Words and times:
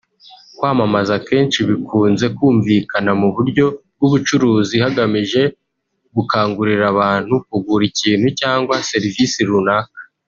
Kwamamaza 0.57 1.11
akenshi 1.19 1.59
bikunze 1.69 2.25
kumvikana 2.37 3.11
mu 3.21 3.27
buryo 3.35 3.65
bw’ubucuruzi 3.95 4.75
hagamijwe 4.83 5.41
gukangurira 6.15 6.85
abantu 6.93 7.33
kugura 7.47 7.83
ikintu 7.91 8.27
cyangwa 8.39 8.75
serivisi 8.91 9.39
runaka 9.49 9.99